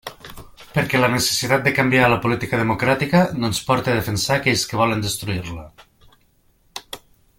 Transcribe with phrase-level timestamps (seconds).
[0.77, 4.81] Perquè la necessitat de canviar la política democràtica no ens porte a defensar aquells que
[4.81, 5.69] volen destruir-la.